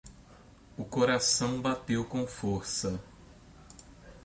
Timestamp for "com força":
2.03-2.99